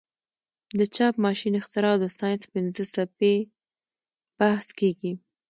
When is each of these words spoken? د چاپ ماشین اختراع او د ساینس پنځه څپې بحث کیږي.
د 0.79 0.79
چاپ 0.95 1.15
ماشین 1.25 1.53
اختراع 1.61 1.93
او 1.95 2.01
د 2.03 2.05
ساینس 2.19 2.43
پنځه 2.53 2.83
څپې 2.93 3.33
بحث 4.39 4.67
کیږي. 4.79 5.11